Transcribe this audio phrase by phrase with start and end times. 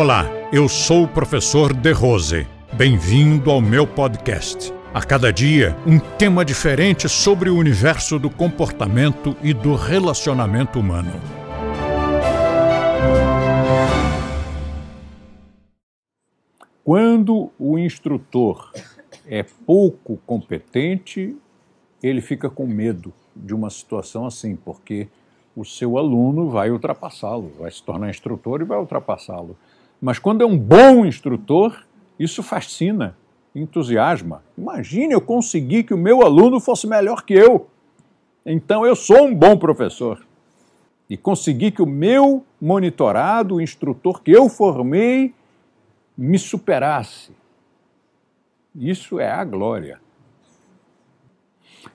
[0.00, 2.46] Olá, eu sou o professor De Rose.
[2.72, 4.72] Bem-vindo ao meu podcast.
[4.94, 11.10] A cada dia, um tema diferente sobre o universo do comportamento e do relacionamento humano.
[16.84, 18.70] Quando o instrutor
[19.26, 21.36] é pouco competente,
[22.00, 25.08] ele fica com medo de uma situação assim, porque
[25.56, 29.56] o seu aluno vai ultrapassá-lo, vai se tornar instrutor e vai ultrapassá-lo.
[30.00, 31.84] Mas quando é um bom instrutor,
[32.18, 33.16] isso fascina,
[33.54, 34.42] entusiasma.
[34.56, 37.68] Imagine eu conseguir que o meu aluno fosse melhor que eu.
[38.46, 40.24] Então eu sou um bom professor.
[41.10, 45.34] E conseguir que o meu monitorado, o instrutor que eu formei,
[46.16, 47.32] me superasse.
[48.74, 50.00] Isso é a glória.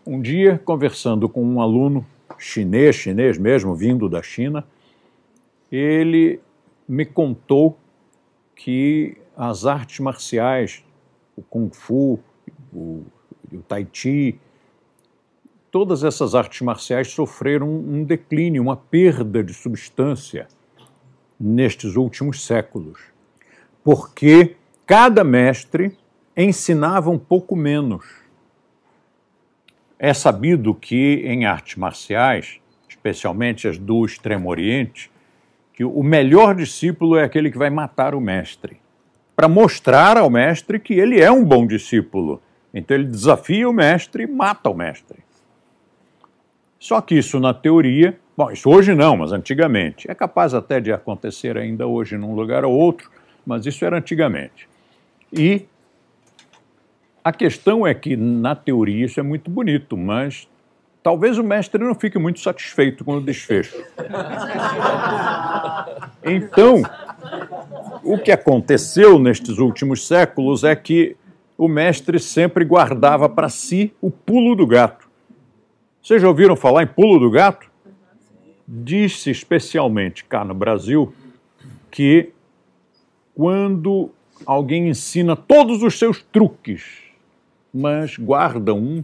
[0.06, 2.06] Um dia, conversando com um aluno
[2.38, 4.66] chinês, chinês mesmo, vindo da China,
[5.72, 6.42] ele
[6.88, 7.78] me contou
[8.56, 10.84] que as artes marciais,
[11.36, 12.20] o Kung Fu,
[12.72, 13.04] o,
[13.52, 14.40] o Tai Chi,
[15.72, 20.48] todas essas artes marciais sofreram um declínio, uma perda de substância
[21.40, 23.00] nestes últimos séculos,
[23.84, 24.56] porque
[24.86, 25.98] cada mestre
[26.38, 28.06] ensinava um pouco menos.
[29.98, 35.12] É sabido que em artes marciais, especialmente as do Extremo Oriente,
[35.74, 38.78] que o melhor discípulo é aquele que vai matar o mestre,
[39.36, 42.42] para mostrar ao mestre que ele é um bom discípulo.
[42.74, 45.20] Então ele desafia o mestre e mata o mestre.
[46.80, 50.92] Só que isso na teoria, bom, isso hoje não, mas antigamente, é capaz até de
[50.92, 53.10] acontecer ainda hoje num lugar ou outro,
[53.46, 54.68] mas isso era antigamente.
[55.32, 55.66] E
[57.24, 60.48] a questão é que na teoria isso é muito bonito, mas
[61.02, 63.82] talvez o mestre não fique muito satisfeito com o desfecho.
[66.24, 66.82] Então,
[68.04, 71.16] o que aconteceu nestes últimos séculos é que
[71.58, 75.08] o mestre sempre guardava para si o pulo do gato.
[76.02, 77.72] Vocês já ouviram falar em pulo do gato?
[78.68, 81.14] Diz-se especialmente cá no Brasil
[81.90, 82.32] que
[83.36, 84.10] quando
[84.46, 86.84] alguém ensina todos os seus truques,
[87.74, 89.04] mas guarda um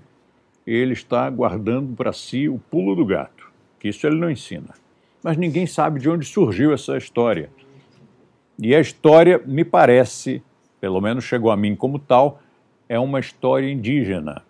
[0.66, 4.70] ele está guardando para si o pulo do gato, que isso ele não ensina.
[5.24, 7.50] Mas ninguém sabe de onde surgiu essa história.
[8.58, 10.44] E a história, me parece,
[10.80, 12.42] pelo menos chegou a mim como tal,
[12.88, 14.44] é uma história indígena,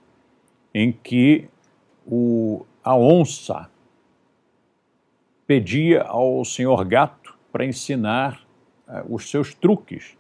[0.74, 1.48] em que
[2.06, 3.70] o, a onça
[5.46, 8.42] pedia ao senhor gato para ensinar
[8.88, 10.18] uh, os seus truques.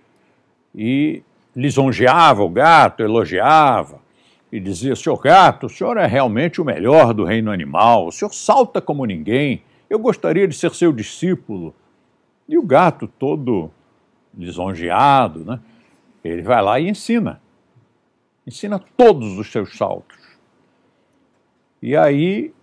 [0.73, 1.23] E
[1.55, 3.99] lisonjeava o gato, elogiava
[4.51, 8.33] e dizia: Senhor gato, o senhor é realmente o melhor do reino animal, o senhor
[8.33, 11.73] salta como ninguém, eu gostaria de ser seu discípulo.
[12.47, 13.71] E o gato, todo
[14.33, 15.59] lisonjeado, né,
[16.23, 17.41] ele vai lá e ensina.
[18.45, 20.17] Ensina todos os seus saltos.
[21.81, 22.53] E aí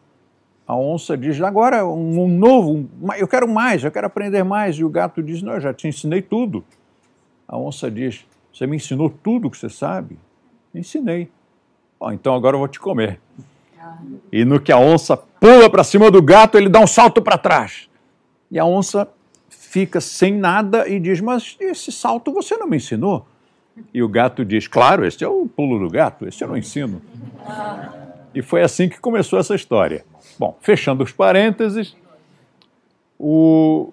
[0.67, 4.77] a onça diz: agora um, novo, eu quero mais, eu quero aprender mais.
[4.77, 6.65] E o gato diz: não, eu já te ensinei tudo.
[7.47, 10.19] A onça diz: você me ensinou tudo que você sabe?
[10.75, 11.31] Ensinei.
[12.01, 13.21] Oh, então agora eu vou te comer.
[14.33, 17.39] E no que a onça pula para cima do gato, ele dá um salto para
[17.39, 17.89] trás.
[18.51, 19.09] E a onça
[19.49, 23.27] fica sem nada e diz: Mas esse salto você não me ensinou?
[23.93, 27.03] E o gato diz: Claro, esse é o pulo do gato, esse eu não ensino.
[28.35, 30.05] E foi assim que começou essa história.
[30.39, 31.97] Bom, fechando os parênteses,
[33.19, 33.93] o,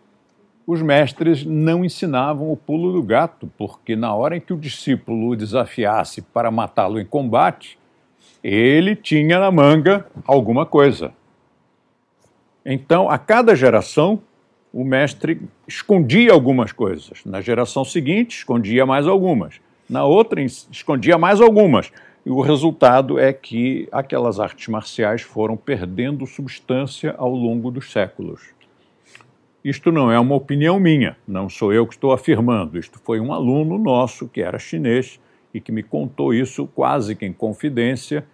[0.68, 5.30] os mestres não ensinavam o pulo do gato, porque na hora em que o discípulo
[5.30, 7.78] o desafiasse para matá-lo em combate,
[8.44, 11.14] ele tinha na manga alguma coisa.
[12.66, 14.22] Então, a cada geração,
[14.74, 17.24] o mestre escondia algumas coisas.
[17.26, 19.62] Na geração seguinte, escondia mais algumas.
[19.90, 21.92] Na outra, escondia mais algumas.
[22.26, 28.42] E o resultado é que aquelas artes marciais foram perdendo substância ao longo dos séculos.
[29.64, 32.78] Isto não é uma opinião minha, não sou eu que estou afirmando.
[32.78, 35.20] Isto foi um aluno nosso que era chinês
[35.54, 38.26] e que me contou isso quase que em confidência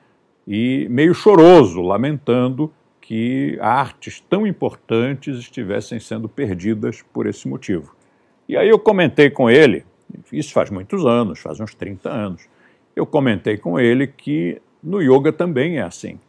[0.48, 2.72] e meio choroso, lamentando
[3.02, 7.96] que artes tão importantes estivessem sendo perdidas por esse motivo.
[8.48, 9.84] E aí eu comentei com ele,
[10.32, 12.48] isso faz muitos anos, faz uns 30 anos,
[12.96, 16.20] eu comentei com ele que no yoga também é assim.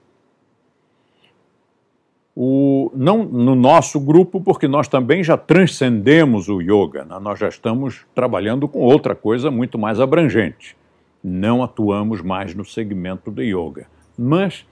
[2.34, 7.19] O, não no nosso grupo, porque nós também já transcendemos o yoga, né?
[7.20, 10.76] nós já estamos trabalhando com outra coisa muito mais abrangente.
[11.22, 13.87] Não atuamos mais no segmento do yoga.
[14.17, 14.67] Mas,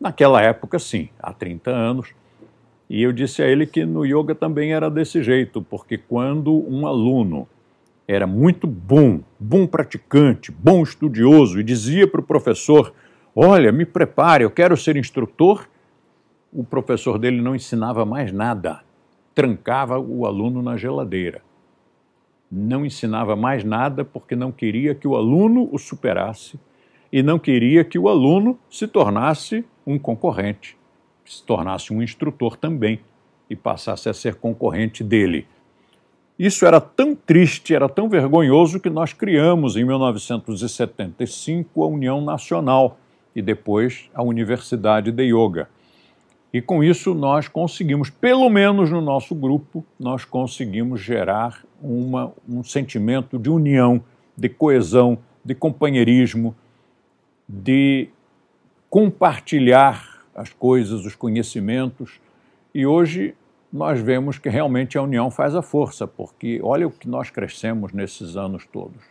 [0.00, 2.14] naquela época, sim, há 30 anos,
[2.88, 6.86] e eu disse a ele que no yoga também era desse jeito, porque quando um
[6.86, 7.48] aluno
[8.06, 12.92] era muito bom, bom praticante, bom estudioso, e dizia para o professor:
[13.34, 15.66] Olha, me prepare, eu quero ser instrutor.
[16.52, 18.82] O professor dele não ensinava mais nada,
[19.34, 21.42] trancava o aluno na geladeira.
[22.50, 26.58] Não ensinava mais nada porque não queria que o aluno o superasse
[27.12, 30.76] e não queria que o aluno se tornasse um concorrente,
[31.24, 33.00] se tornasse um instrutor também
[33.48, 35.46] e passasse a ser concorrente dele.
[36.36, 42.98] Isso era tão triste, era tão vergonhoso que nós criamos em 1975 a União Nacional
[43.36, 45.68] e depois a Universidade de Yoga.
[46.52, 52.64] E com isso nós conseguimos, pelo menos no nosso grupo, nós conseguimos gerar uma, um
[52.64, 54.02] sentimento de união,
[54.36, 56.54] de coesão, de companheirismo,
[57.48, 58.08] de
[58.88, 62.20] compartilhar as coisas, os conhecimentos.
[62.74, 63.34] E hoje
[63.72, 67.92] nós vemos que realmente a união faz a força, porque olha o que nós crescemos
[67.92, 69.02] nesses anos todos.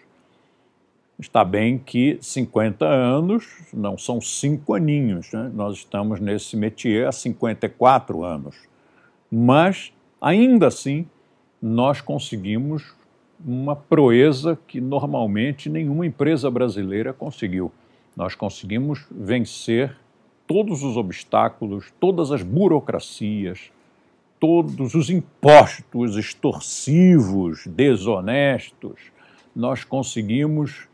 [1.20, 5.52] Está bem que 50 anos não são cinco aninhos, né?
[5.54, 8.56] nós estamos nesse métier há 54 anos.
[9.32, 11.08] Mas, ainda assim,
[11.66, 12.94] nós conseguimos
[13.40, 17.72] uma proeza que normalmente nenhuma empresa brasileira conseguiu.
[18.18, 19.96] Nós conseguimos vencer
[20.46, 23.72] todos os obstáculos, todas as burocracias,
[24.42, 29.00] todos os impostos extorsivos, desonestos,
[29.56, 30.90] nós conseguimos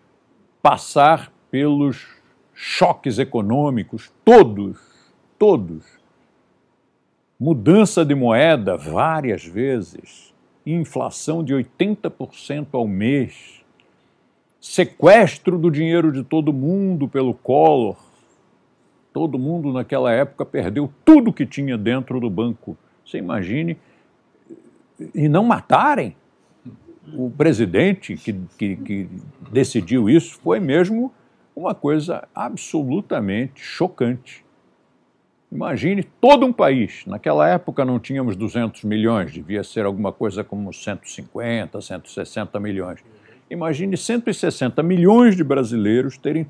[0.62, 2.06] passar pelos
[2.54, 4.77] choques econômicos, todos,
[5.39, 5.83] todos.
[7.39, 10.30] Mudança de moeda várias vezes,
[10.74, 13.63] inflação de 80% ao mês,
[14.60, 17.98] sequestro do dinheiro de todo mundo pelo Collor.
[19.13, 22.77] Todo mundo naquela época perdeu tudo que tinha dentro do banco
[23.10, 23.77] você imagine,
[25.16, 26.16] e não matarem
[27.13, 29.10] o presidente que, que, que
[29.51, 31.12] decidiu isso foi mesmo
[31.56, 34.45] uma coisa absolutamente chocante.
[35.51, 37.04] Imagine todo um país.
[37.07, 43.00] Naquela época não tínhamos 200 milhões, devia ser alguma coisa como 150, 160 milhões.
[43.50, 46.46] Imagine 160 milhões de brasileiros terem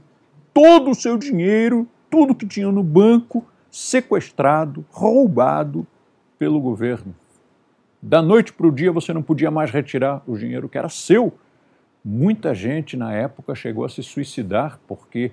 [0.53, 5.87] todo o seu dinheiro, tudo que tinham no banco, sequestrado, roubado
[6.37, 7.15] pelo governo.
[8.01, 11.33] Da noite para o dia você não podia mais retirar o dinheiro que era seu.
[12.03, 15.31] Muita gente na época chegou a se suicidar porque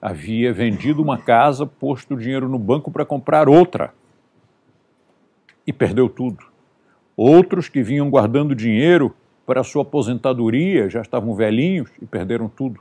[0.00, 3.92] havia vendido uma casa, posto o dinheiro no banco para comprar outra
[5.66, 6.44] e perdeu tudo.
[7.16, 9.14] Outros que vinham guardando dinheiro
[9.44, 12.80] para sua aposentadoria já estavam velhinhos e perderam tudo.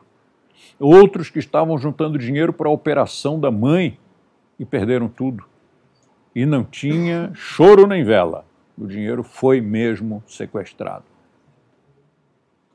[0.80, 3.98] Outros que estavam juntando dinheiro para a operação da mãe
[4.58, 5.46] e perderam tudo
[6.36, 8.46] e não tinha choro nem vela.
[8.78, 11.04] O dinheiro foi mesmo sequestrado.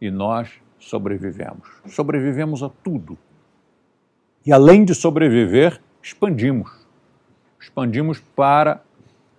[0.01, 1.67] E nós sobrevivemos.
[1.87, 3.17] Sobrevivemos a tudo.
[4.47, 6.71] E além de sobreviver, expandimos.
[7.59, 8.83] Expandimos para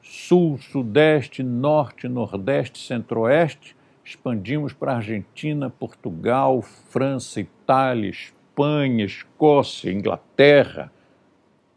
[0.01, 3.75] sul, sudeste, norte, nordeste, centro-oeste.
[4.03, 10.91] Expandimos para Argentina, Portugal, França, Itália, Espanha, Escócia, Inglaterra,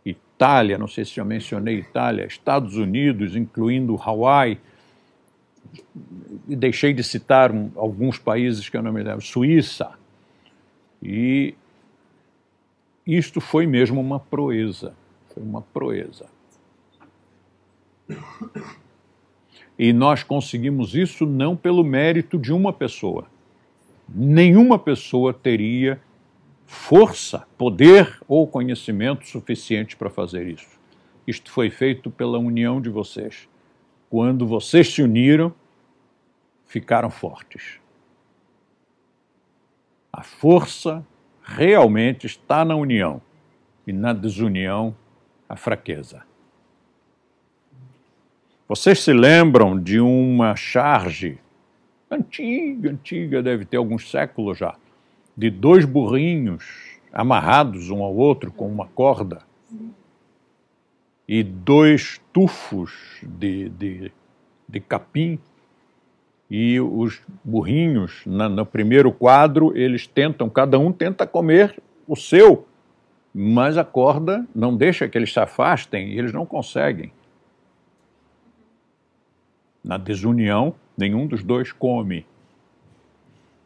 [0.05, 4.59] Itália, não sei se já mencionei Itália, Estados Unidos, incluindo Hawaii,
[6.49, 9.91] e deixei de citar alguns países que eu não me lembro, Suíça.
[11.03, 11.55] E
[13.17, 14.95] isto foi mesmo uma proeza,
[15.33, 16.27] foi uma proeza.
[19.79, 23.27] E nós conseguimos isso não pelo mérito de uma pessoa.
[24.09, 26.01] Nenhuma pessoa teria
[26.67, 30.79] força, poder ou conhecimento suficiente para fazer isso.
[31.27, 33.49] Isto foi feito pela união de vocês.
[34.11, 35.55] Quando vocês se uniram,
[36.67, 37.81] ficaram fortes.
[40.13, 41.07] A força
[41.49, 43.23] realmente está na união
[43.87, 44.95] e na desunião
[45.49, 46.23] a fraqueza.
[48.69, 51.39] Vocês se lembram de uma charge
[52.11, 54.77] antiga, antiga, deve ter alguns séculos já,
[55.35, 59.41] de dois burrinhos amarrados um ao outro com uma corda
[61.27, 64.13] e dois tufos de, de,
[64.69, 65.39] de capim
[66.51, 72.67] e os burrinhos, na, no primeiro quadro, eles tentam, cada um tenta comer o seu,
[73.35, 77.13] mas a corda não deixa que eles se afastem e eles não conseguem.
[79.85, 82.27] Na desunião, nenhum dos dois come.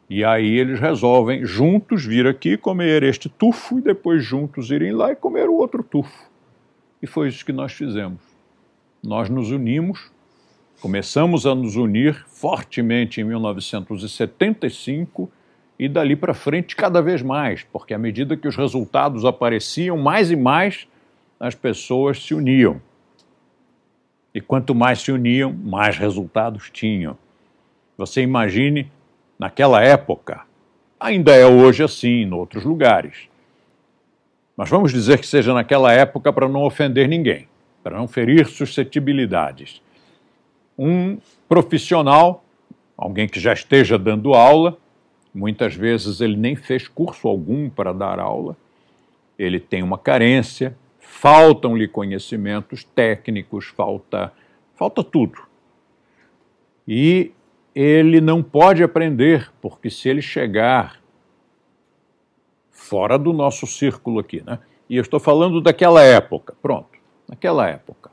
[0.09, 5.11] E aí eles resolvem juntos vir aqui comer este tufo e depois juntos irem lá
[5.11, 6.29] e comer o outro tufo.
[7.01, 8.21] E foi isso que nós fizemos.
[9.01, 10.12] Nós nos unimos
[10.83, 15.31] Começamos a nos unir fortemente em 1975
[15.79, 20.29] e dali para frente cada vez mais, porque à medida que os resultados apareciam, mais
[20.29, 20.85] e mais
[21.39, 22.81] as pessoas se uniam.
[24.35, 27.17] E quanto mais se uniam, mais resultados tinham.
[27.97, 28.91] Você imagine,
[29.39, 30.41] naquela época,
[30.99, 33.29] ainda é hoje assim em outros lugares.
[34.57, 37.47] Mas vamos dizer que seja naquela época para não ofender ninguém,
[37.81, 39.81] para não ferir suscetibilidades
[40.77, 42.43] um profissional,
[42.97, 44.77] alguém que já esteja dando aula,
[45.33, 48.55] muitas vezes ele nem fez curso algum para dar aula,
[49.37, 54.31] ele tem uma carência, faltam-lhe conhecimentos técnicos, falta,
[54.75, 55.41] falta tudo.
[56.87, 57.31] E
[57.73, 61.01] ele não pode aprender, porque se ele chegar
[62.69, 64.59] fora do nosso círculo aqui, né?
[64.89, 68.12] E eu estou falando daquela época, pronto, naquela época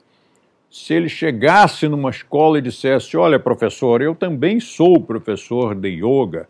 [0.70, 6.48] se ele chegasse numa escola e dissesse: Olha, professor, eu também sou professor de yoga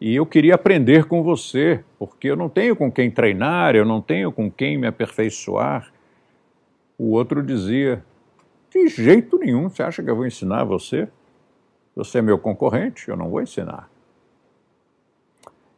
[0.00, 4.00] e eu queria aprender com você, porque eu não tenho com quem treinar, eu não
[4.00, 5.92] tenho com quem me aperfeiçoar.
[6.96, 8.02] O outro dizia:
[8.70, 11.06] De jeito nenhum, você acha que eu vou ensinar você?
[11.94, 13.90] Você é meu concorrente, eu não vou ensinar.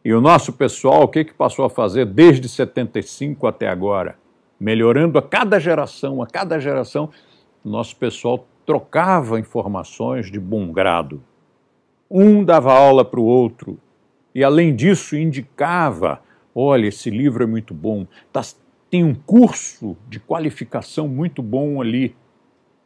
[0.04, 4.16] E o nosso pessoal, o que, que passou a fazer desde 75 até agora?
[4.58, 7.10] Melhorando a cada geração, a cada geração
[7.70, 11.22] nosso pessoal trocava informações de bom grado.
[12.10, 13.78] Um dava aula para o outro
[14.34, 16.20] e, além disso, indicava:
[16.54, 18.42] olha, esse livro é muito bom, tá,
[18.90, 22.14] tem um curso de qualificação muito bom ali.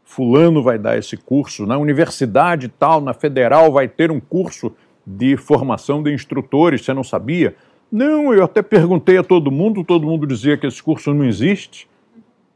[0.04, 4.72] Fulano vai dar esse curso, na universidade tal, na federal, vai ter um curso
[5.04, 7.56] de formação de instrutores, você não sabia?
[7.90, 11.88] Não, eu até perguntei a todo mundo, todo mundo dizia que esse curso não existe.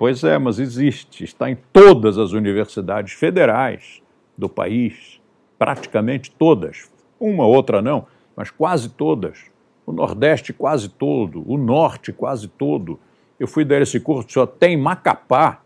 [0.00, 4.00] Pois é, mas existe, está em todas as universidades federais
[4.34, 5.20] do país,
[5.58, 6.90] praticamente todas,
[7.20, 9.50] uma outra não, mas quase todas.
[9.84, 12.98] O Nordeste quase todo, o Norte quase todo.
[13.38, 15.60] Eu fui dar esse curso só tem Macapá.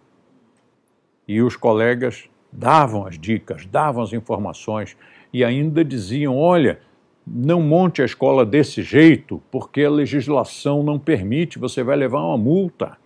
[1.28, 4.96] E os colegas davam as dicas, davam as informações
[5.32, 6.80] e ainda diziam: olha,
[7.24, 12.36] não monte a escola desse jeito, porque a legislação não permite, você vai levar uma
[12.36, 12.98] multa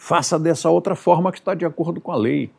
[0.00, 2.50] faça dessa outra forma que está de acordo com a lei.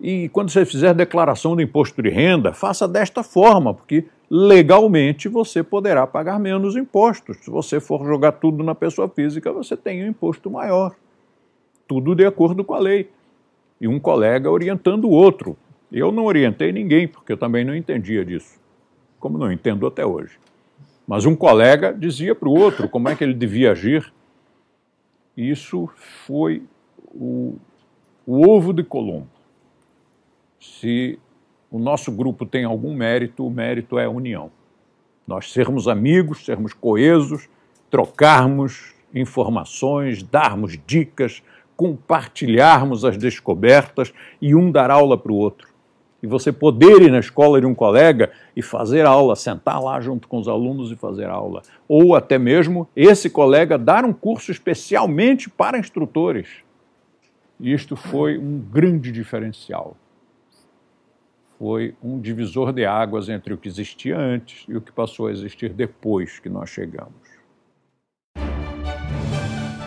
[0.00, 5.60] E quando você fizer declaração do imposto de renda, faça desta forma, porque legalmente você
[5.60, 7.38] poderá pagar menos impostos.
[7.38, 10.94] Se você for jogar tudo na pessoa física, você tem um imposto maior.
[11.88, 13.10] Tudo de acordo com a lei.
[13.80, 15.56] E um colega orientando o outro.
[15.90, 18.60] Eu não orientei ninguém, porque eu também não entendia disso,
[19.18, 20.38] como não entendo até hoje.
[21.08, 24.12] Mas um colega dizia para o outro como é que ele devia agir
[25.36, 25.88] isso
[26.26, 26.62] foi
[27.14, 27.56] o,
[28.26, 29.28] o ovo de Colombo.
[30.60, 31.18] Se
[31.70, 34.50] o nosso grupo tem algum mérito, o mérito é a união.
[35.26, 37.48] Nós sermos amigos, sermos coesos,
[37.90, 41.42] trocarmos informações, darmos dicas,
[41.76, 45.71] compartilharmos as descobertas e um dar aula para o outro
[46.22, 50.28] e você poder ir na escola de um colega e fazer aula, sentar lá junto
[50.28, 51.62] com os alunos e fazer aula.
[51.88, 56.48] Ou até mesmo esse colega dar um curso especialmente para instrutores.
[57.58, 59.96] E isto foi um grande diferencial.
[61.58, 65.32] Foi um divisor de águas entre o que existia antes e o que passou a
[65.32, 67.21] existir depois que nós chegamos.